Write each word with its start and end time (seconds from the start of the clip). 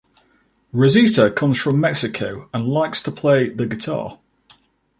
Rosita 0.73 1.29
comes 1.29 1.61
from 1.61 1.79
Mexico 1.79 2.49
and 2.55 2.67
likes 2.67 3.03
to 3.03 3.11
play 3.11 3.49
the 3.49 3.67
guitar. 3.67 4.17